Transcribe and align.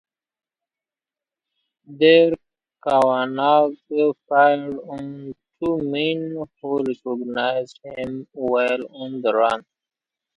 There 1.85 2.33
Kavanagh 2.83 3.75
fired 4.27 4.79
on 4.89 5.31
two 5.63 5.77
men 5.83 6.43
who 6.59 6.83
recognized 6.83 7.79
him 7.83 8.25
while 8.31 8.83
on 8.95 9.21
the 9.21 9.31
run. 9.35 9.63